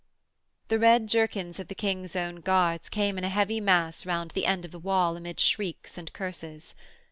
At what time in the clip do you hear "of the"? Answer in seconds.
1.59-1.75, 4.65-4.79